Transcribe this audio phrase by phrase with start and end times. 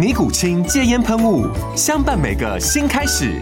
[0.00, 1.44] 尼古清戒烟喷雾，
[1.76, 3.38] 相伴每个新开始。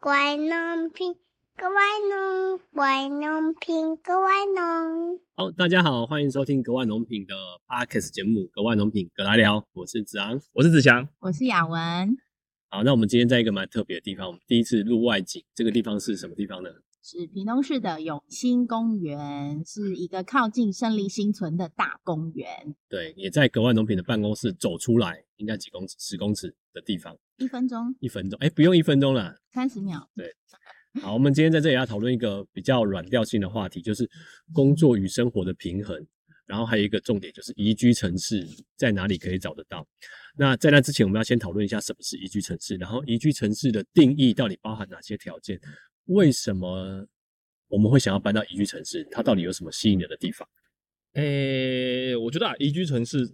[0.00, 1.14] 乖农品，
[1.56, 1.70] 乖
[2.10, 4.12] 农，乖农品，乖
[4.56, 5.20] 农。
[5.36, 7.34] 好，大家好，欢迎收听格外农品的
[7.68, 11.08] Podcast 节目《格外农品格来聊》，我是子昂，我是子祥。
[11.20, 12.16] 我是雅文，
[12.68, 16.70] 好，那我们今天在一个蛮特别的地方，我们第一次录外景，这个地方是什么地方呢？
[17.06, 29.36] 是屏东市的永兴公园，是一个靠近胜利新村的大公园，对，也在格外农品的办公室走出来，应该几公尺，十公尺的地方，一分钟一分钟，哎，不用一分钟了。
[29.52, 30.08] 三十秒。
[30.16, 30.34] 对
[31.02, 34.08] 好，我们今天在这里要讨论一个比较软调性的话题，就是
[34.54, 35.94] 工作与生活的平衡。
[36.46, 39.86] 然后还有一个重点就是宜居城市在哪里可以找得到？
[40.38, 45.60] 那在那之前，我们要先讨论一下什么是宜居城市，然后宜居城市的定义到底包含哪些条件？
[46.06, 47.06] 为什么
[47.68, 49.06] 我们会想要搬到宜居城市？
[49.10, 50.48] 它到底有什么吸引人的地方？
[51.14, 53.32] 诶、我觉得啊，宜居城市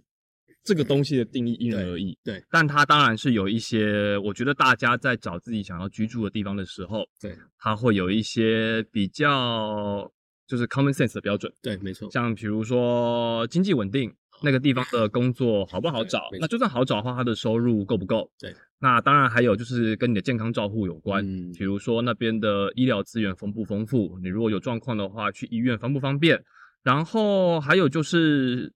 [0.63, 10.11] 这个东西的定义因人而异，对，但它当然是有一些，我觉得大家在找自己想要居住的地方的时候，对，它会有一些比较
[10.45, 16.29] 就是 common sense 的标准，对，没错，像比如说经济稳定，那个地方的工作好不好找？
[16.39, 18.29] 那就算好找的话，他的收入够不够？
[18.39, 26.43] 对，那当然还有就是跟你的健康照护有关，嗯比如说那边的医疗资源丰不丰富，你如果有状况的话，去医院方不方便？
[26.83, 28.73] 然后还有就是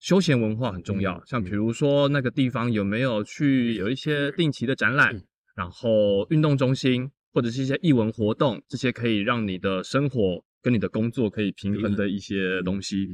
[0.00, 5.22] 休闲文化很重要，嗯像比如说那个地方有没有去有一些定期的展览，嗯
[5.56, 13.08] 然后运动中心或者是一些艺文活动，这些可以让你的生活跟你的工作可以平衡的一些东西。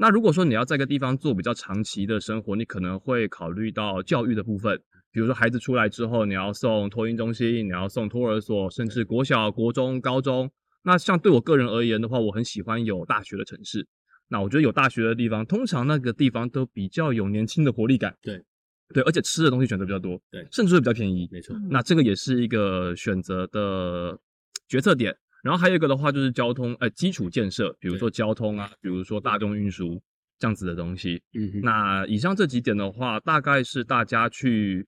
[0.00, 4.80] 嗯，那如果说你要在一个地方做比较长期的生活，你可能会考虑到教育的部分，
[5.12, 10.50] 比如说孩子出来之后，你要送托婴中心，你要送托儿所，甚至国小、国中、高中。
[10.82, 13.86] 那像对我个人而言的话，我很喜欢有大学的城市。
[14.28, 18.16] 那我觉得有大学的地方，通常那个地方都比较有年轻的活力感。
[18.22, 18.42] 对，
[18.94, 21.28] 对，而且吃的东西选择比较多，对甚至会比较便宜。
[21.30, 24.18] 没错，那这个也是一个选择的
[24.68, 25.14] 决策点。
[25.42, 30.00] 然后还有一个的话就是交通，呃，基础建设，比如说交通啊，比如说大众运输
[30.38, 31.22] 这样子的东西。
[31.34, 34.86] 嗯哼，那以上这几点的话，大概是大家去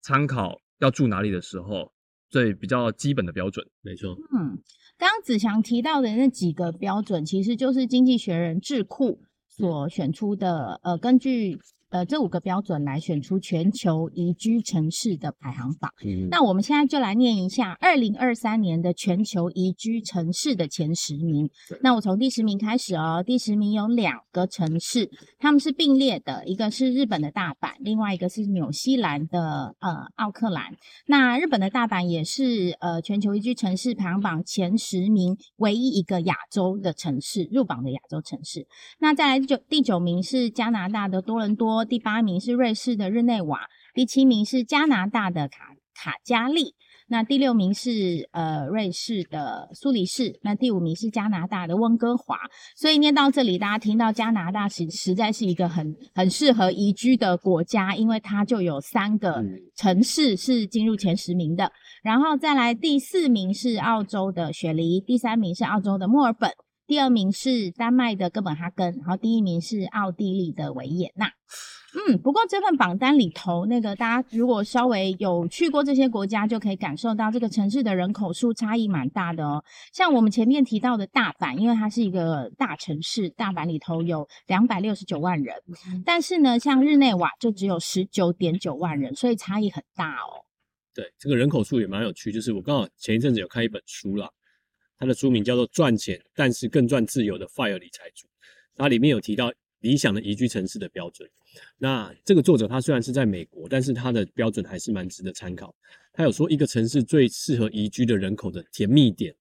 [0.00, 1.92] 参考要住哪里的时候
[2.30, 3.64] 最比较基本的标准。
[3.82, 4.58] 没错，嗯，
[4.98, 11.58] 刚刚子祥提到的那几个标准，其实就是经济学人智库所选出的，呃，根据
[11.90, 15.92] 呃这五个标准来选出全球宜居城市的排行榜。
[16.04, 21.50] 嗯，那我们现在就来念一下二零二三年的全球宜居城市的前十名。
[21.82, 30.76] 那我从第十名开始哦，第十名有两个城市，他们是并列的，一个是日本的大阪，另外一个是纽西兰的呃奥克兰。
[31.06, 38.66] 那日本的大阪也是呃全球宜居城市排行榜前十名唯一一个亚洲的城市入榜的亚洲城市。
[39.00, 43.60] 那再来第九第九名是加拿大的多伦多，第八名是瑞士的日内瓦，
[43.94, 46.74] 第七名是加拿大的卡卡加利，
[47.08, 52.38] 那第六名是呃瑞士的苏黎世，那第五名是加拿大的温哥华。
[52.74, 61.70] 所以念到这里，大家听到加拿大实实在是一个很很适合宜居的国家，因为它就有三个嗯城市是进入前十名的。
[62.02, 66.50] 然后再来第四名是澳洲的雪梨，第三名是澳洲的墨尔本。
[66.90, 71.26] 第二名是丹麦的哥本哈根，然后第一名是奥地利的维也纳。
[72.08, 79.62] 嗯，不过这份榜单里头，那个大家如果稍微有去过这些国家，就可以感受到这个城市的人口数差异蛮大的哦。
[79.92, 85.54] 像我们前面提到的大阪，因为它是一个大城市，大阪里头有两百六十九万人，
[86.04, 90.42] 但是呢，像日内瓦就只有十九点九万人，所以差异很大哦。
[90.92, 94.28] 对，这个人口数也蛮有趣，就是我刚好前一阵子有看一本书啦，
[95.00, 98.26] 它的书名叫做《赚钱但是更赚自由的 FIRE 理财主》，
[98.76, 99.50] 它里面有提到
[99.80, 101.28] 理想的宜居城市的标准。
[101.78, 105.74] 那这个作者他虽然是在美国，但是他的标准还是蛮值得参考。
[106.12, 109.34] 他有说一个城市最适合宜居的人口的甜蜜点，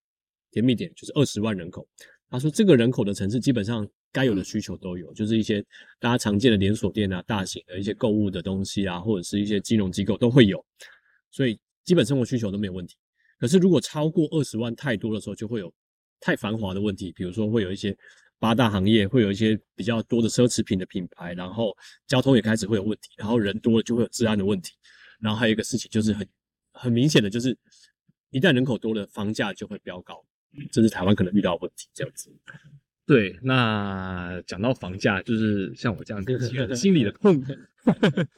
[0.50, 1.86] 甜蜜点就是二十万人口。
[2.30, 5.62] 他说这个人口的城市基本上该有的需求都有，就是一些
[6.00, 10.66] 大家常见的连锁店啊、大型的一些购物的东西啊，或者是一些金融机构都会有，
[11.30, 12.96] 所以基本生活需求都没有问题。
[13.40, 15.74] 可是如果超过二十万太多的时候，就会有
[16.20, 17.98] 太繁华的问题，比如说会有一些
[18.38, 21.76] 八大行业，会有一些比较多的奢侈品的品牌，然后
[22.06, 24.74] 交通也开始会有问题，然后人多了就会有治安的问题，
[25.20, 26.28] 然后还有一个事情就是很
[26.74, 27.58] 很明显的就是，
[28.30, 30.24] 一旦人口多了，房价就会飙高，
[30.72, 32.30] 这是台湾可能遇到的问题，这样子。
[33.10, 37.44] 对，那讲到房价，就是像我这样年轻人心里的痛。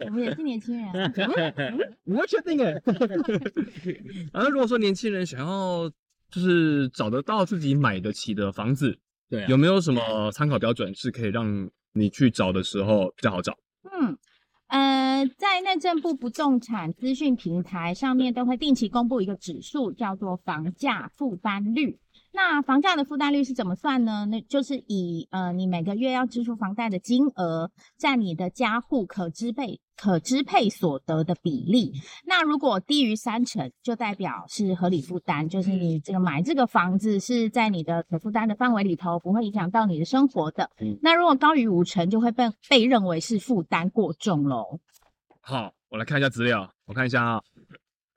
[0.05, 1.13] 我们也是年轻人啊，
[2.07, 2.71] 我确定哎。
[4.31, 5.91] 然后如果说年轻人想要
[6.29, 8.97] 就是找得到自己买得起的房子，
[9.29, 13.53] 对啊有没有什么参考标准是可以让你去找的时候比较好找？
[13.91, 14.17] 嗯。
[14.67, 21.99] 呃，在内政部不动产资讯平台上面都会定期公布一个指数，叫做房价负担率。
[22.33, 24.25] 那房价的负担率是怎么算呢？
[24.25, 31.91] 那就是以呃你每个月要支付房贷的金额占你的家户可支配可支配所得的比例。
[32.25, 40.69] 那如果低于三成，就代表是合理负担，就是你这个买这个房子是在你的可负担的范围里头，不会影响到你的生活的。
[40.79, 44.79] 嗯那如果高于五成，就会被被认为是负担过重喽。
[45.41, 47.41] 好，我来看一下资料，我看一下啊。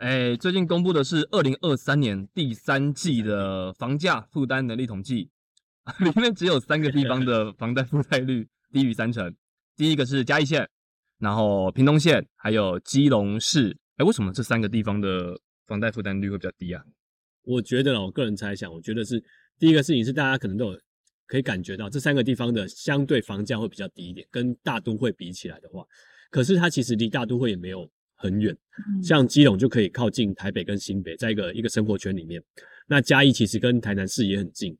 [0.05, 5.31] 哎，最近公布的是二零二三年第三季的房价负担能力统计，
[5.99, 9.35] 里面只有三个地方的房贷负债率 低于三成。
[9.75, 10.69] 第一个是嘉义县，
[11.21, 13.75] 然后屏东县，还有基隆市。
[13.97, 16.85] 哎，为什么这三个地方的房贷负担率会比较低啊？
[17.45, 19.19] 我觉得，我个人猜想，我觉得是
[19.59, 20.79] 第一个事情是大家可能都有
[21.27, 25.83] 可以感觉到，这三个地方的相对房价会比较低一点，跟大都会比起来的话，
[26.31, 27.91] 可是它其实离大都会也没有
[28.25, 28.56] 很远，
[29.03, 32.43] 像基隆就可以靠近台北跟新北，在一个一个生活圈里面。
[32.87, 34.75] 那嘉义其实跟台南市也很近，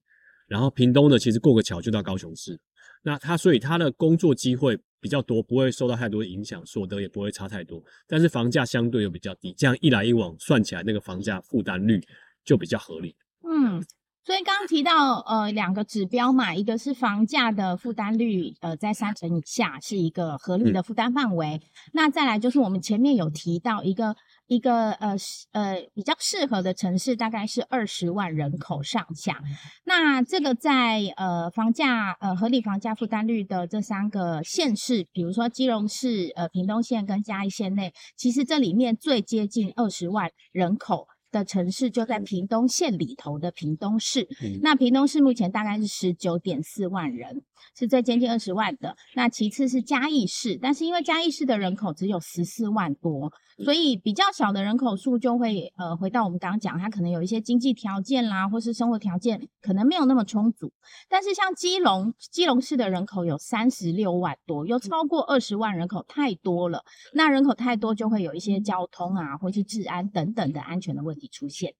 [0.49, 2.58] 然后屏东呢，其实过个桥就到高雄市。
[3.02, 12.00] 那他所以他的工作机会比较多，不会受到太多影响，所得也不会差太多，但是房价相对又比较低，这样一来一往算起来，那个房价负担率
[12.47, 13.14] 就比较合理。
[13.47, 13.85] 嗯，
[14.25, 21.61] 所以刚刚提到呃两个指标嘛，一个是房价的负担率，呃在三成以下是一个合理的负担范围。
[21.93, 24.17] 那再来就是我们前面有提到一个
[24.47, 29.43] 一个呃是呃比较适合的城市，大概是二十万人口上下。
[29.85, 41.09] 那这个在呃房价呃合理房价负担率的这三个县市，比如说基隆市、呃屏东县跟嘉义县内，其实这里面最接近二十万人口。
[41.35, 47.43] 的城市就在屏东县里头的屏东市，嗯那屏东市目前大概是十九点四万人，
[47.77, 48.97] 是最接近二十万的。
[49.15, 53.33] 那其次是嘉义市，但是因为嘉义市的人口只有十四万多，
[53.65, 60.73] 所以比较小的人口数就会呃回到我们刚刚讲，它可能有一些经济条件啦，或是生活条件可能没有那么充足。
[61.09, 66.85] 但是像基隆，基隆市的人口有三十六万多，有超过二十万人口，太多了。
[67.13, 71.75] 那人口太多，就会有一些交通啊，或是治安等等的安全的问题出现。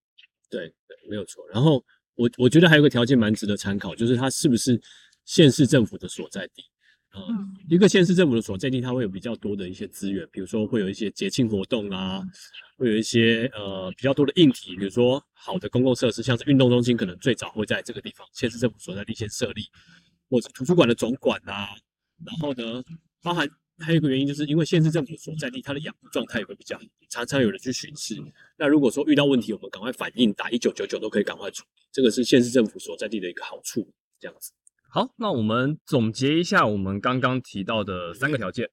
[0.51, 1.47] 对对，没有错。
[1.49, 4.81] 然后我我觉得还有个条件蛮值得参考，就是它是不是
[5.25, 6.63] 县市政府的所在地。
[7.13, 12.21] 呃嗯一个县市政府的所在地，它会有比较多的一些资源，比如说会有一些节庆活动啊，
[12.77, 19.63] 会有一些呃比较多的硬体，比如说好的公共设施，像是运动中心，可能最早会在这个地方县市政府所在地先设立，
[20.29, 21.69] 或者图书馆的总馆啊。
[22.25, 22.83] 然后呢，
[23.23, 28.17] 包含还有一个原因，就是因为县市政府所在地，它的养护状态也会比较好，常常有人去巡视。
[28.57, 33.89] 那如果说遇到问题，我们赶快反应，打一九九九都可以赶快处理，这个是县市政府所在地的一个好处。
[34.21, 34.53] 这样子，
[34.89, 38.71] 好，那我们总结一下我们刚刚提到的三个条件。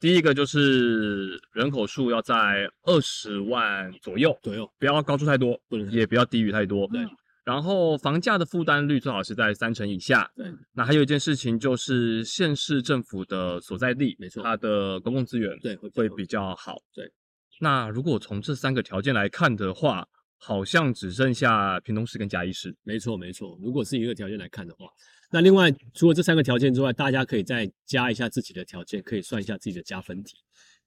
[0.00, 6.88] 第一个就是人口数要在二十万左右，左右不要高出太多，不能也不要低于太多。
[6.88, 7.04] 对。
[7.48, 10.30] 然后房价的负担率最好是在三成以下。
[10.36, 10.52] 对。
[10.74, 16.76] 那还有一件事情就是县市政府的所在地，没错它的公共资源对会会比较好。
[16.92, 17.10] 对。
[17.58, 22.76] 那如果从这三个条件来看的话，好像只剩下屏东市跟嘉义市。
[22.82, 23.58] 没错没错。
[23.62, 24.86] 如果是一个条件来看的话，
[25.32, 30.36] 那另外除了这三个条件之外，大家可以再加一下自己的条件，可以算一下自己的加分题。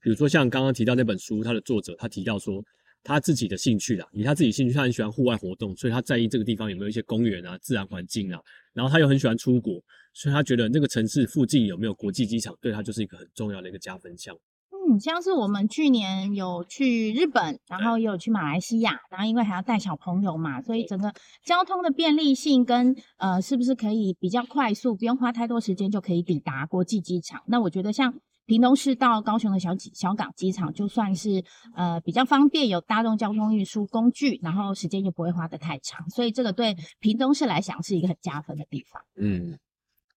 [0.00, 2.64] 比如说像刚刚提到那本书，它的作者他提到说。
[3.04, 8.40] 他自己的兴趣啦，以他自己兴趣，他很喜欢户外活动，所以他在意这个地方有没有一些公园啊、自然环境啊。
[8.72, 9.74] 然后他又很喜欢出国，
[10.14, 14.34] 所以他觉得那个城市附近有没有国际机场，对他就是一个很重要的一个加分项。
[14.70, 21.12] 嗯，像是我们去年有去日本，然后也有去马来西亚，然后因为还要带小朋友嘛，所以整个
[21.44, 27.42] 交通的便利性跟呃，是不是可以比较快速，不用花太多时间就可以抵达国际机场？
[27.46, 31.44] 那我觉得像屏东市到高雄的小机小港机场，就算是
[31.74, 39.00] 呃比较方便，有大众交通运输工具，然后时间就不会花得太长，所以这个对屏东市来讲是一个很加分的地方。
[39.16, 39.58] 嗯，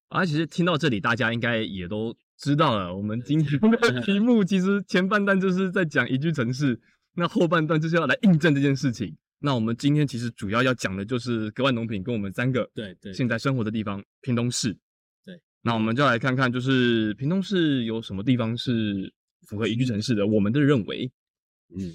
[0.09, 6.79] 啊，其实听到这里，大家应该也都知道了，我们今天的 题目其实前半段就是在讲宜居城市，
[7.15, 9.15] 那后半段就是要来印证这件事情。
[9.39, 14.75] 那我们今天其实主要要讲的就是格外农品跟我们三个对对，现在生活的地方屏东市。
[15.65, 19.11] 那我们就来看看，就是屏东市有什么地方是
[19.47, 21.11] 符合宜居城市的，我们的认为。
[21.75, 21.91] 嗯，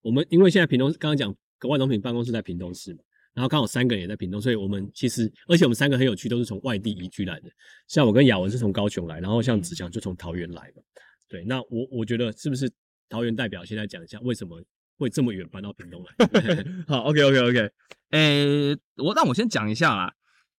[0.00, 3.00] 我们因为现在屏东刚刚讲格外农品办公室在屏东市嘛，
[3.32, 7.48] 然后刚好三个人也在屏东，所以我们其实而且我们三个很有趣，都是从外地移居来的。
[7.86, 10.82] 像我跟雅文是从高雄来，然后像子祥就从桃园来嘛。
[11.28, 12.68] 对，那我我觉得是不是
[13.08, 14.60] 桃园代表现在讲一下为什么
[14.98, 16.64] 会这么远搬到屏东来？
[16.86, 17.70] 好，OK OK OK，
[18.10, 20.12] 诶、我让我先讲一下啦，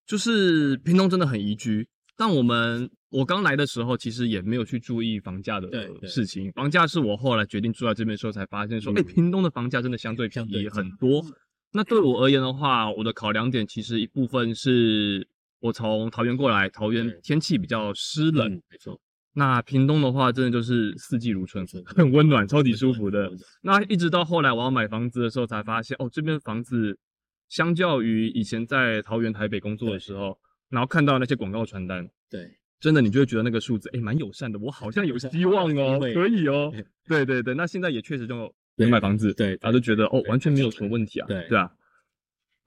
[0.06, 5.70] 就是屏东真的很宜居，但我们我刚来的时候其实也没有去注意房价的
[6.08, 11.24] 事情，房价是我后来决定住在这边的时候才发现说，屏东的房价真的相对便宜很多。
[11.72, 15.28] 那对我而言的话，我的考量点其实一部分是
[15.60, 19.00] 我从桃园过来，桃园天气比较湿冷，嗯没错，
[19.34, 23.32] 那屏东的话，真的就是四季如春， 很温暖，超级舒服的。
[23.62, 26.98] 那一直到后来我要买房子的时候，才发现哦，这边房子
[27.48, 30.38] 相较于以前在桃园、台北工作的时候，
[30.70, 36.74] 然后看到那些广告传单，对，真的你就会觉得那个数字哎蛮友善的，我好像有希望哦， 对可以哦。
[37.08, 41.72] 对对对，那现在也确实就有买房子，对然后就觉得哦完全没有什么问题啊，对对啊，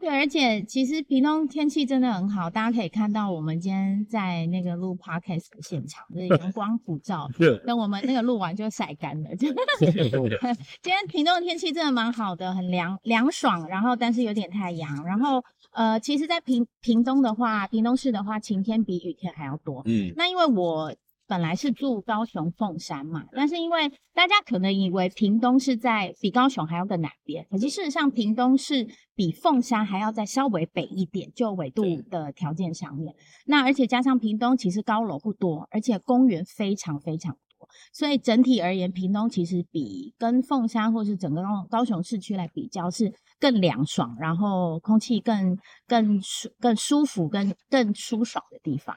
[0.02, 9.30] 对，而且其实屏东天气真的很好，大家可以看到我们今天在那个录 podcast 的现场，就是阳 光普照，是等我们那个录完就晒干了。
[9.38, 15.40] 就今天屏东的天气真的蛮好的，很凉凉爽，然后但是有点太阳，然后
[15.70, 19.82] 呃，其实，在屏屏东的话，屏东市的话，晴天比雨天还要多。
[19.86, 20.92] 嗯，那因为我
[21.26, 33.14] 本来是住高雄凤山嘛，但是因为大家可能以为屏东是在比高雄还要更南边，可是事实上屏东是比凤山还要再稍微北一点，就纬度的条件上面。
[33.46, 43.10] 那而且加上屏东其实高楼不多，而且公园非常非常多，所以整体而言，屏东其实比跟凤山或是整个高高雄市区来比较是
[43.40, 48.94] 更凉爽，然后空气更更舒更舒服、更更舒爽的地方。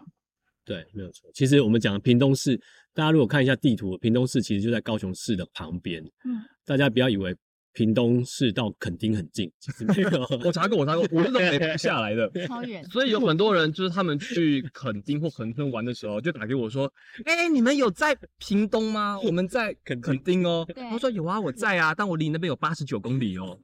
[0.65, 1.29] 对，没有错。
[1.33, 2.59] 其实我们讲的屏东市，
[2.93, 6.03] 大家如果看一下地图，屏东市其实就在高雄市的旁边。
[6.25, 7.35] 嗯，大家不要以为
[7.73, 10.25] 屏东市到垦丁很近，其实没有。
[10.45, 12.27] 我查过，我查过，我是从北部下来的。
[12.47, 12.81] 超远。
[12.85, 16.91] 所以有很多人就是他们去垦丁或恒春玩的时候，就打给我说
[17.25, 19.19] ：“哎、你们有在屏东吗？
[19.19, 23.59] 我们在垦垦丁哦。”对我说：“有啊，我在啊，但我离那边有八十九公里哦。”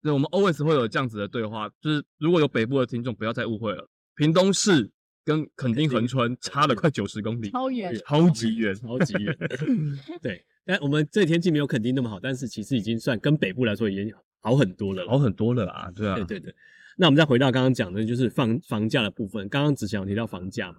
[0.00, 4.88] 对，我们 always 会有这样子的对话，就是如果有北部的听众，不要再误会了，屏东市
[5.30, 8.74] 跟垦丁恒春差了快九十公里，超远，超级远。
[8.74, 9.36] 超级远。
[10.20, 15.06] 对，但我们这天气没有垦丁那么好，但是其实已经算跟北部来说已经好很多了。
[15.06, 16.54] 好很多了啦，对啊，对对对。
[16.96, 19.48] 那我们再回到刚刚讲的，就是房房价的部分。
[19.48, 20.78] 刚刚只想提到房价嘛，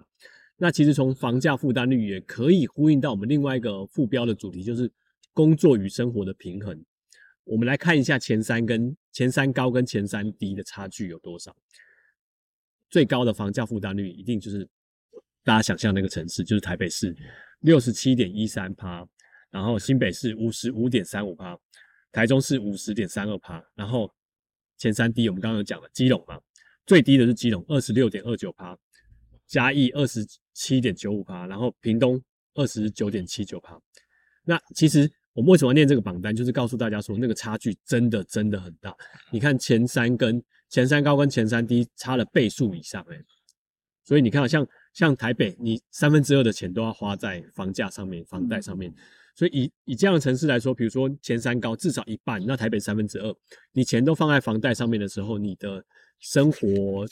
[0.58, 4.92] 那其实从房价负担率也可以呼应到我们另外一个副标的主题，就是
[5.32, 6.84] 工作与生活的平衡。
[7.44, 11.56] 我们来看一下前三跟前三高跟前三低的差距有多少。
[12.92, 14.68] 最高的房价负担率一定就是
[15.42, 17.16] 大家想象那个城市，就是台北市
[17.60, 19.04] 六十七点一三趴，
[19.50, 21.58] 然后新北市五十五点三五趴，
[22.12, 24.12] 台中市五十点三二趴，然后
[24.76, 26.38] 前三低我们刚刚有讲了，基隆嘛，
[26.84, 28.78] 最低的是基隆二十六点二九趴，
[29.46, 30.22] 嘉义二十
[30.52, 32.22] 七点九五趴，然后屏东
[32.54, 33.80] 二十九点七九趴。
[34.44, 38.94] 那其实我们为什么要念这个榜单，就是告诉大家说那个差距真的真的很大。
[39.30, 43.24] 你看前三跟前三高跟前三低差了倍数以上、欸，
[44.02, 48.90] 所以你看像像台北，你三分之二的钱都要花在房价上面、房贷上面。
[49.34, 53.34] 所以以以这样的城市来说，比如说前三高至少一半，那台北三分之二，
[53.72, 55.84] 你钱都放在房贷上面的时候，你的
[56.20, 57.06] 生活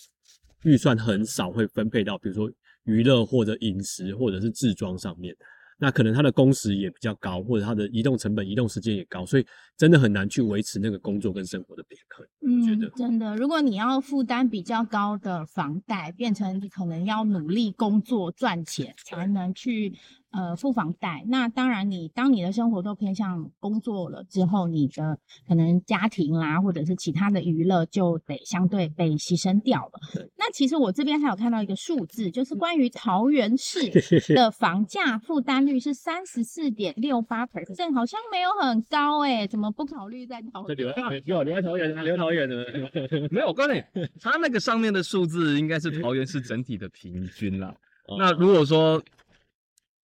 [0.65, 2.51] 预算很少会分配到，比如说
[2.85, 5.37] 娱乐或者饮食或者是置装上面。
[5.81, 9.47] 那可能他的工时也比较高，或者他的移动成本、移动时间也高，所以
[9.79, 12.27] 真的很难去维持那个工作跟生活的平衡。
[12.67, 19.95] 觉得嗯，真的，如果你要负担比较高的房贷，变成你可能要努力工作赚钱才能去
[20.33, 25.19] 呃付房贷，那当然你当你的生活都偏向工作了之后，你的
[25.49, 30.01] 可能家庭啦或者是其他的娱乐就得相对被牺牲掉了。
[30.37, 33.81] 那其实我这边还有看到一个数字，就是关于桃园市
[34.35, 40.95] 的房价负担率是三十四点六八 percent，好像没有很高哎、怎么不考虑在桃这园？
[41.25, 42.61] 留留留在桃园，留桃园的。
[43.31, 43.83] 没有，我告诉你，
[44.21, 47.75] 他那个上面的数字应该是桃园市整体的平均啦。
[48.19, 49.01] 那如果说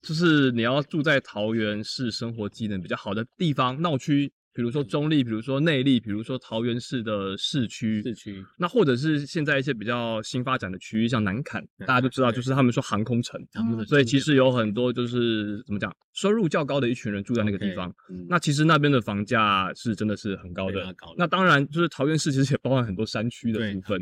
[0.03, 13.39] 就是你要住在桃园市生活机能比较好的地方闹区，比如说中立，比如说内坜，比如说桃园市的市区，市区那或者是现在一些比较新发展的区域，像南坎，大家都知道，就是他们说航空城，
[13.87, 17.93] 所以其实有很多就是怎么讲，收入较高的一群人住在那个地方。
[18.09, 21.15] 嗯那其实那边的房价是真的是很高的高的。
[21.19, 24.01] 那当然，就是桃园市其实也包含很多山区的部分。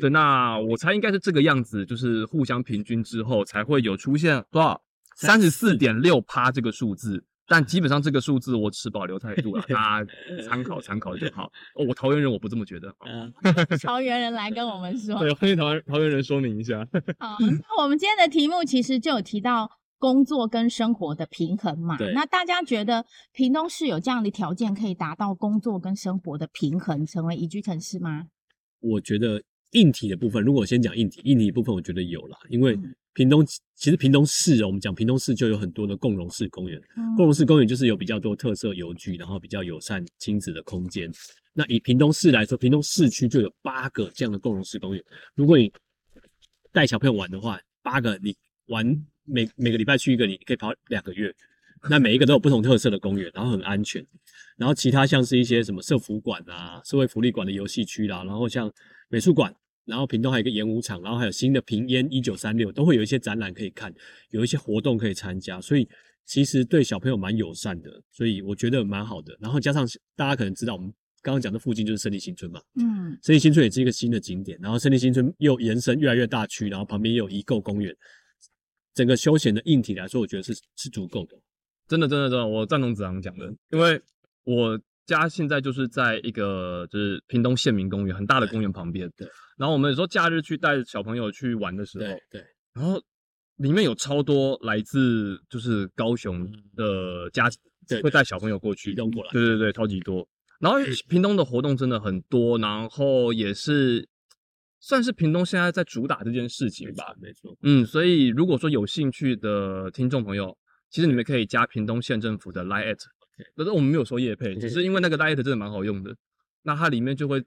[0.00, 4.78] 对，那我猜应该是这个样子，就是互相平均之后才会有出现多少
[5.16, 7.24] 三十四点六趴这个数字。
[7.48, 10.12] 但基本上这个数字我持保留态度了，大家
[10.48, 11.52] 参考参考就好。
[11.74, 12.88] 哦，我桃园人我不这么觉得。
[13.00, 13.28] 啊，
[13.82, 15.18] 桃园人来跟我们说。
[15.18, 16.78] 对，欢迎桃园桃园人说明一下。
[17.18, 21.98] 好，那我们今天的题目其实就有提到工作跟生活的平衡嘛。
[21.98, 28.28] 对那大家觉得屏东市有这样的条件可以达到工作跟生活的平衡，成为宜居城市吗？
[28.80, 29.42] 我觉得
[29.72, 41.10] 硬体的部分，如果先讲硬体，硬体部分我觉得有了，因为嗯屏东其实屏东市哦，我们讲屏东市就有很多的共融式公园，嗯共融式公园就是有比较多特色游具，然后比较友善亲子的空间。
[41.52, 45.04] 那以屏东市来说，屏东市区就有八个这样的共融式公园。
[45.34, 45.70] 如果你
[46.72, 48.34] 带小朋友玩的话，八个你
[48.66, 48.86] 玩
[49.24, 51.34] 每每个礼拜去一个，你可以跑两个月。
[51.90, 54.06] 那每一个都有不同特色的公园，然后很安全。
[54.56, 58.72] 然后其他像是一些什么社福馆啊、社会福利馆的游戏区啦，然后像
[59.08, 59.52] 美术馆，
[59.84, 63.92] 然后屏东还有一个演武场，然后还有新的平烟一九三六，都会有一些展览可以看，
[64.30, 65.88] 有一些活动可以参加，所以
[66.24, 69.36] 其实对小朋友蛮友善的，所以我觉得蛮好的。
[69.40, 77.94] 然后加上大家可能知道，我们刚刚讲的附近就是胜利新村嘛，嗯，胜利新村也是一个新的景点，然后胜利新村又延伸越来越大区，然后旁边又有宜购公园，
[78.94, 81.36] 整个休闲的硬体来说，我觉得是是足够的。
[81.88, 84.00] 真的，真的，真的，我赞同子昂讲的，因为
[84.44, 89.28] 我家现在就是在一个就是屏东县民公园很大的公园旁边，对。
[89.58, 93.00] 然后我们有时候假日去带小朋友去玩的时候，对对，然后
[93.56, 100.26] 里面有超多来自就是高雄的家庭对会带小朋友过去对对对，超级多。
[100.60, 100.78] 然后
[101.08, 104.08] 屏东的活动真的很多，然后也是
[104.78, 107.14] 算是屏东现在在主打这件事情吧。
[107.20, 107.56] 没错。
[107.62, 110.56] 嗯，所以如果说有兴趣的听众朋友，
[110.90, 113.00] 其实你们可以加屏东县政府的 Line at，
[113.56, 116.14] 可是我们没有说业配，只是因为那个 Line at 真的蛮好用的。
[116.62, 117.42] 那它里面就会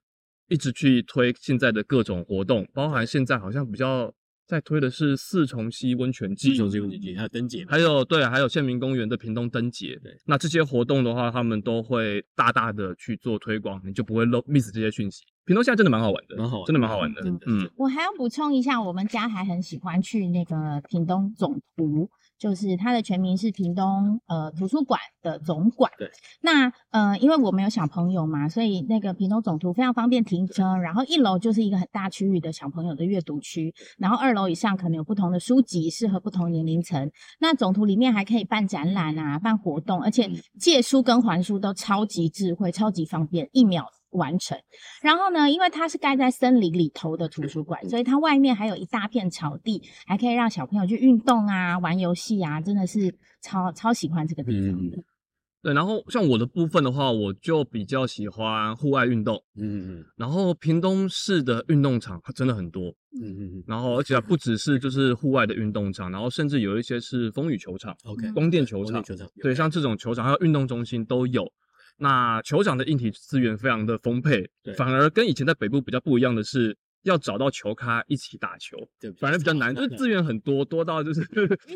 [0.49, 4.13] 一直去推现在的各种活动，包含现在好像比较
[4.45, 9.97] 在推的是四重溪温泉季，四重溪温泉季还有灯节还有对，还有县民公园的屏东灯节。
[10.03, 15.23] 对，那这些活动的话，他们都会大大的去做推广，你就不会漏 miss 这些讯息。
[15.45, 25.91] 屏东现在真的蛮好玩的，蛮好玩真的蛮好玩的嗯，我还要补充一下，我们家还很喜欢去那个屏东总图，就是它的全名是屏东呃图书馆的总馆。
[25.97, 26.09] 对，
[26.41, 37.11] 那呃，因为我们有小朋友嘛，所以那个屏东总图非常方便停车，然后一楼就是一个很大区域的小朋友的阅读区，然后二楼以上可能有不同的书籍，适合不同年龄层。
[37.39, 43.85] 那总图里面还可以办展览啊，办活动，而且借书跟还书都超级智慧，超级方便，一秒。
[44.15, 44.58] 完成，
[45.01, 54.97] 然后呢，因为它是盖在森林里头的图书馆，所以它外面还有一大片草地，还可以让小朋友去运动啊、玩游戏啊，真的是超超喜欢这个地方嗯的。
[55.62, 55.73] 对。
[55.73, 59.36] 然后像我的部分的话，我就比较喜欢户外运动。
[59.56, 71.51] 嗯嗯然后屏东市的运动场真的很多，嗯嗯嗯然后而且不只是就是户外的运动场，然后甚至有一些是风雨球场、，OK，宫殿球场球场对，像这种球场还有运动中心都有。
[71.97, 81.21] 那球场的硬体资源非常的丰沛对，反而跟以前在北部比较不一样的是，要找到球咖一起打球，对，反而比较难，就是资源很多，多到就是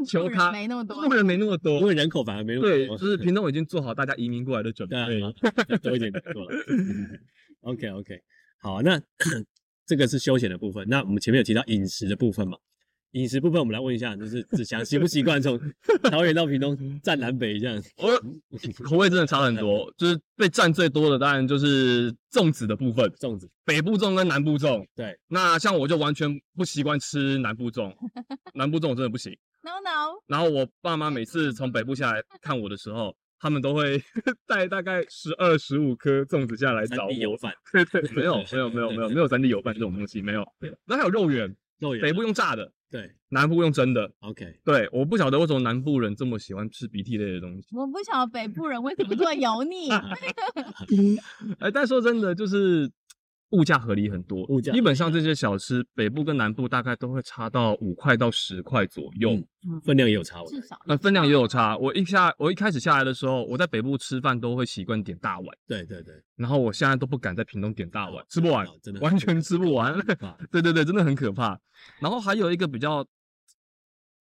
[0.05, 5.31] 球咖没那么多路人没那么多因，为人口反而没那么多对，就是 屏东已经做好大家移民过来的准备对啊，
[5.81, 6.55] 多一点就够了。
[7.61, 8.19] OK OK，
[8.59, 9.01] 好，那
[9.85, 10.87] 这个是休闲的部分。
[10.87, 12.57] 那我们前面有提到饮食的部分嘛？
[13.11, 15.59] 饮食部分我们来问一下，就是 子祥习不习惯从
[16.03, 17.81] 桃园到屏东站南北这样？
[17.97, 18.15] 我
[18.83, 24.85] 口味真的差很多， 就是被占最多的当然就是粽子的部分，粽子，北部粽跟南部粽。
[24.95, 27.93] 对，那像我就完全不习惯吃南部粽，
[28.53, 29.35] 南部粽我真的不行。
[29.61, 34.01] No No，然后我爸妈每次从北部下来看我的时候，他们都会
[34.47, 37.11] 带大概十二十五颗粽子下来找我。
[37.11, 40.45] 地油饭、对对，没有没有没有没有没有三地油饭这种东西没有。
[40.85, 44.11] 那还有肉圆，肉圆，北部用炸的，对南部用蒸的。
[44.19, 47.75] ，OK，对，我不晓得为什么南部人这么喜欢吃鼻涕类的东西。
[47.75, 49.89] 我不晓得北部人为什么这么油腻。
[51.59, 52.89] 哎，但说真的，就是
[53.51, 54.43] 物价合理很多。
[54.45, 59.31] 物价基本上这些小吃，北部跟南部大概都会差到五块到十块左右。
[59.31, 59.45] 嗯
[59.83, 61.75] 分量也有差，我至少那分量也有差。
[61.77, 69.93] 我一下我一开始下来的时候，我在北部吃饭都会习惯点大碗，对对对，然后我现在都不敢在屏东点大碗，吃不完哦，真的完全吃不完。
[70.21, 71.59] 啊 对对对，真的很可怕。
[71.99, 73.05] 然后还有一个比较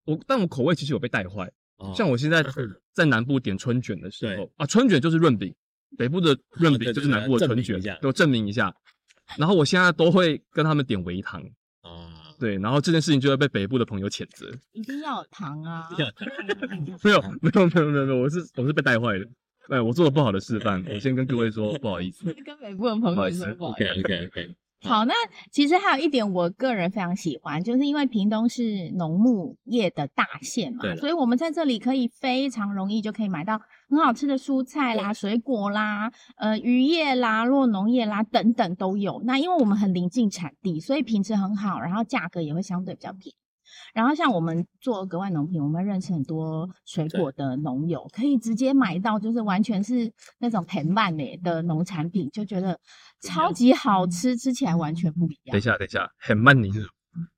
[0.05, 2.41] 我但我口味其实有被带坏，哦像我现在
[2.95, 5.53] 在南部点春卷的时候啊，春卷就是润饼，
[5.99, 8.73] 北部的润饼就是南部的春卷我证明一下。
[9.39, 11.43] 然后我现在都会跟他们点微糖，
[11.83, 14.51] 啊，对，然后这件事情就会被北部的朋友谴责。
[14.73, 15.89] 一定要有糖啊！
[15.97, 16.11] 没有，
[17.03, 19.27] 没有，没有，没有，没有，我是我是被带坏的。
[19.69, 22.33] 哎，我做了不好的示范，我先跟各位说不好意思。
[22.45, 25.15] 跟北部的朋友不好意思说不好意思 OK OK OK，好，那
[25.51, 39.23] 其实还有一点，我个人非常喜欢，就是因为屏东是农牧业的大县嘛所以我们在这里可以非常容易就可以买到很好吃的蔬菜啦、水果啦、呃渔业啦、落农业啦等等都有。
[39.25, 43.44] 那因为我们很临近产地，所以品质很好，然后价格也会相对比较便宜。
[43.93, 52.79] 然后像我们做格外农品，我们认识很多水果的农友，可以直接买到就是完全是那种很慢的的农产品，就觉得
[53.21, 54.07] 超级好？
[54.07, 55.61] 吃，吃起来完全不一样等一。
[55.61, 56.87] 下，等一下，很慢你是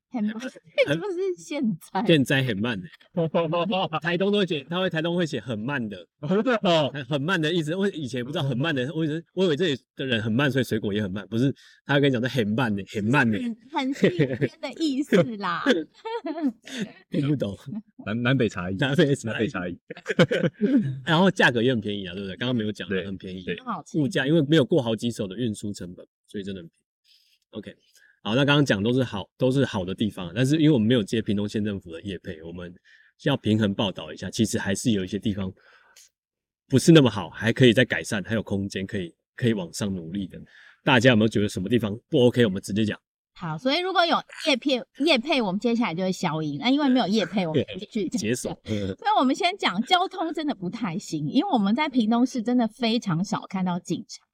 [0.09, 2.05] 很慢， 不是现在。
[2.05, 2.87] 现在很慢的，
[4.01, 7.75] 台东都会写，他会台东会写很慢的，很很慢的意思。
[7.75, 11.53] 我以前不知道很慢的，我以为我以为这里的人很慢，所以水果也很慢，不是？
[11.85, 13.37] 他会跟你讲的很慢的，很慢的，
[13.71, 14.27] 很细边
[14.61, 15.63] 的意思啦。
[17.09, 17.57] 听不懂。
[18.05, 19.77] 南南北差异，南北南北差异。
[21.05, 22.35] 然后价格也很便宜啊，对不对？
[22.37, 23.45] 刚刚没有讲很便宜。
[23.95, 26.77] 物价因为没有过好几手的运输成本，所以真的很便宜。
[27.51, 27.75] OK，
[28.27, 32.75] 好，那刚刚讲都是好都是好的地方，但是因为我们没有接屏东县政府的业配，我们
[33.23, 35.49] 要平衡报道一下，其实还是有一些地方
[36.67, 40.37] 不是那么好，还可以再改善，还有空间可以可以往上努力的。
[40.83, 42.45] 大家有没有觉得什么地方不 OK？
[42.45, 42.99] 我们直接讲。
[43.33, 46.57] 好，所以如果有叶片叶配，我们接下来就会消音。
[46.59, 48.51] 那因为没有叶配，我们继续 解锁。
[48.65, 54.26] 嗯所以我们先讲交通真的不太行，因为我们在屏东市真的非常少看到警察。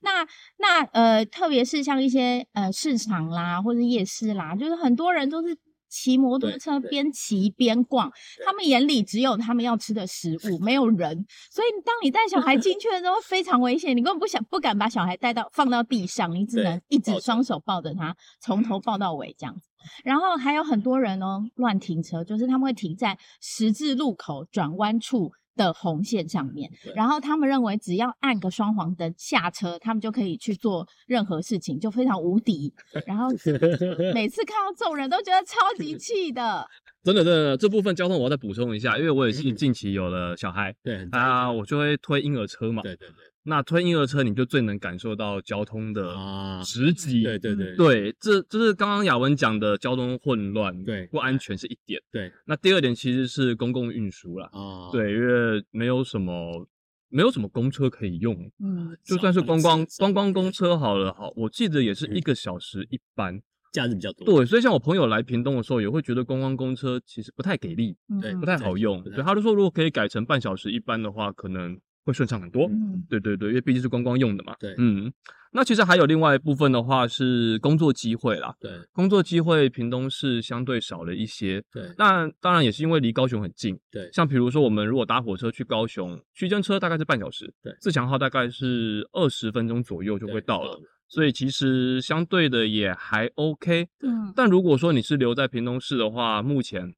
[0.00, 0.26] 那
[0.58, 5.56] 那呃，特别是像一些呃市场啦，或者夜市啦，就是很多人都是
[5.88, 8.10] 骑摩托车边骑边逛，
[8.46, 11.26] 他们眼里只有他们要吃的食物，没有人。
[11.50, 19.68] 所以当你带小孩进去的时候非常危险，你根本不想不敢把小孩带到放到地上，你只能一直双手抱着他，从头抱到尾这样子。
[20.04, 32.72] 然后还有很多人哦乱停车，就是他们会停在十字路口转弯处的红线上面，然后他们认为只要按个双黄灯下车，他们就可以去做任何事情，就非常无敌。
[33.04, 33.26] 然后
[34.14, 36.66] 每次看到这种人都觉得超级气的。
[37.04, 42.82] 真的，真的，这部分交通我要再补充一下，因为我也是近期有了小孩对，啊，我就会推婴儿车嘛。
[42.82, 47.22] 对对对那推婴儿车，你就最能感受到交通的啊，直击。
[47.22, 52.00] 对对对对，这这是刚刚雅文讲的交通混乱，对不安全是一点。
[52.12, 56.68] 对那第二点其实是公共运输啦，啊，对，因为没有什么
[57.08, 63.40] 没有什么公车可以用，嗯，就算是观光少观光公车好了，好，我记得也是一个小时一班。
[63.72, 64.26] 假日比较多。
[64.26, 69.00] 对，所以像我朋友来屏东的时候，也会觉得观光公车其实不太给力，对嗯不太好用。
[69.04, 72.66] 对，他就说如果可以改成半小时一班的话，可能会顺畅很多。
[72.66, 74.54] 嗯对对对，因为毕竟是观光用的嘛。
[74.58, 75.12] 对嗯，
[75.52, 78.54] 那其实还有另外一部分的话是工作机会啦。
[78.60, 81.62] 对工作机会，屏东市相对少了一些。
[81.72, 83.78] 对那当然也是因为离高雄很近。
[83.90, 90.78] 对像比如说，我们如果搭火车去高雄，区间车大概是半小时，对自强号大概是二十分钟左右就会到了。
[91.08, 93.88] 所以其实相对的也还 OK。
[94.02, 96.94] 嗯但如果说你是留在屏东市的话，目前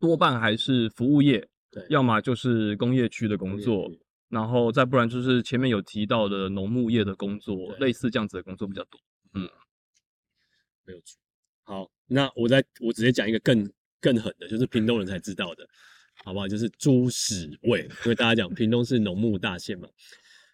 [0.00, 3.90] 多半还是服务业，对要么就是工业区的工作
[4.28, 9.00] 然后再不然就是前面有提到的农牧业的工作，对类似这样子的工作比较多。
[9.34, 9.48] 嗯
[10.84, 11.18] 没有错。
[11.62, 15.64] 好，那我再我直接讲一个更更狠的，就是屏东人才知道的，
[16.24, 16.48] 好不好？
[16.48, 19.88] 就是猪屎味，因为大家讲屏东是农牧大县嘛，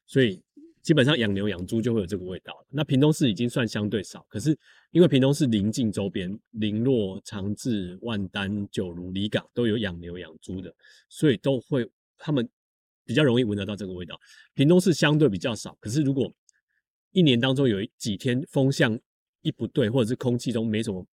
[0.07, 0.42] 所以
[0.83, 2.52] 基本上养牛养猪就会有这个味道。
[2.68, 4.59] 那屏东市已经算相对少，可是
[4.92, 10.75] 因为屏东是临近周边，林洛、长治、万丹、九如、离港都有养牛养猪的，
[11.09, 12.49] 所以都会他们
[13.05, 14.18] 比较容易闻得到这个味道。
[14.55, 16.33] 屏东是相对比较少，可是如果
[17.12, 18.99] 一年当中有一几天风向
[19.42, 21.07] 一不对，或者是空气中没什么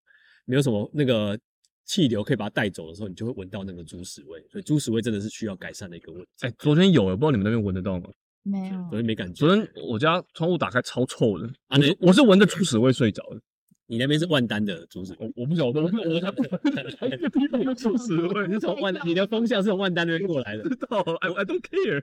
[0.45, 1.38] 没有什么那个
[1.86, 4.41] 气流可以把它带走的时候，你就会闻到那个猪屎味。
[4.49, 6.27] 所以猪屎味真的是需要改善的一个问题。
[6.41, 8.09] 哎、昨天有，我不知道你们那边闻得到吗？
[8.43, 9.45] 没有昨天没感觉。
[9.45, 13.41] 昨天我家窗户打开超臭的，啊你我是闻着猪屎味睡着的。
[13.93, 16.32] 你那边是万丹的猪屎味，我我不晓得，我我家
[17.29, 20.63] 地方的猪屎味，你是从万 你的风向是从万丹那边过来的。
[20.73, 22.01] 知道？I I don't care。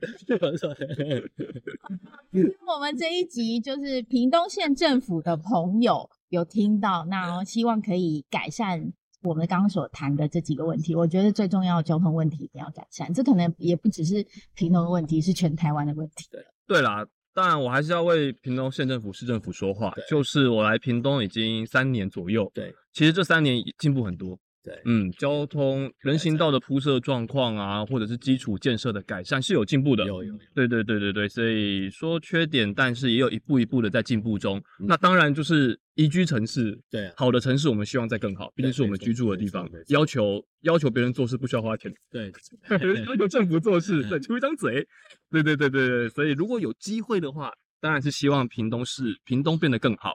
[2.64, 10.94] 我们这一集就是屏东县政府的朋友有听到，那希望可以改善我们刚刚所谈的这几个问题。
[10.94, 14.24] 我觉得最重要的交通问题一定要改善，这可能也不只是
[14.54, 16.26] 屏东的问题，是全台湾的问题。
[16.68, 19.92] 对啦，当然我还是要为屏东县政府、市政府说话。
[20.08, 24.38] 就是我来屏东已经三年左右，对，其实这三年进步很多。
[24.62, 30.04] 对嗯，交通人行道的铺设状况啊，或者是基础建设的改善是有进步的。
[30.06, 34.58] 有有有，对对对对对，所以说缺点，但是也有一步一步的在进步中。
[34.80, 42.30] 嗯那当然就是宜居城市，对啊好的城市我们希望再更好，毕竟是我们居住的地方要求要求别人做事不需要花钱，对，
[43.06, 44.86] 要求政府做事， 嗯对，出一张嘴，
[45.30, 50.12] 对对对对对，所以如果有机会的话，当然是希望屏东市屏东变得更好。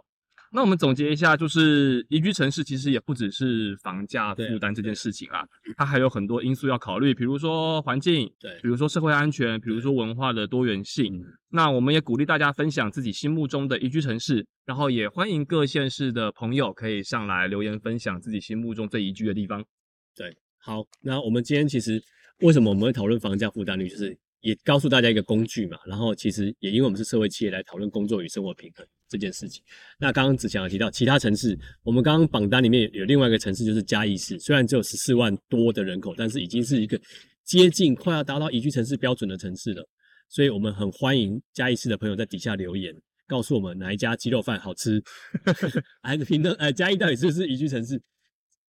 [0.51, 5.43] 那我们总结一下，就是宜居城市其实也不只是房价负担这件事情啊，
[5.75, 11.15] 它还有很多因素要考虑，比如说环境，对比如说社会安全，比如说文化的多元性。
[11.17, 19.63] 嗯那我们也鼓励大家分享自己心目中的宜居城市，然后也欢迎各县市的朋友可以上来留言分享自己心目中最宜居的地方。
[20.13, 22.01] 对，好，那我们今天其实
[22.41, 25.77] 为什么我们会讨论房价负担率，就是也告诉大家一个工具嘛。
[25.87, 29.63] 然后其实也因为我们是社会企业来讨论工作与生活平衡这件事情。
[29.99, 36.99] 那刚刚子强有提到其他城市，我们刚刚榜单里面有另外一个城市就是嘉义市，虽然只有十四万多的人口，但是已经是一个
[37.43, 39.87] 接近快要达到宜居城市标准的城市了。
[40.27, 42.93] 所以我们很欢迎嘉义市的朋友在底下留言。
[43.27, 45.01] 告诉我们哪一家鸡肉饭好吃，
[46.03, 46.53] 还是平等？
[46.59, 47.99] 呃，嘉义到底是不是宜居城市？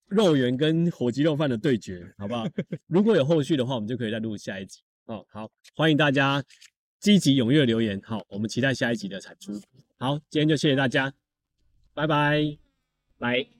[0.08, 2.46] 肉圆跟火鸡肉饭的对决，好不好？
[2.86, 4.78] 如果有后续的话，我们就可以再录下一集。
[5.06, 6.42] 哦，好，欢迎大家
[7.00, 8.00] 积极踊跃留言。
[8.02, 9.52] 好，我们期待下一集的产出。
[9.98, 11.12] 好，今天就谢谢大家，
[11.94, 12.58] 拜拜，
[13.18, 13.55] 拜。